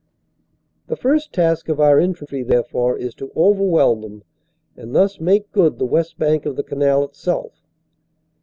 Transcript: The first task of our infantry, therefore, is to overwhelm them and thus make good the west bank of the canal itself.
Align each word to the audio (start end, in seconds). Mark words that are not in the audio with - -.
The 0.87 0.95
first 0.95 1.31
task 1.31 1.69
of 1.69 1.79
our 1.79 1.99
infantry, 1.99 2.41
therefore, 2.41 2.97
is 2.97 3.13
to 3.13 3.31
overwhelm 3.37 4.01
them 4.01 4.23
and 4.75 4.95
thus 4.95 5.19
make 5.19 5.51
good 5.51 5.77
the 5.77 5.85
west 5.85 6.17
bank 6.17 6.47
of 6.47 6.55
the 6.55 6.63
canal 6.63 7.03
itself. 7.03 7.61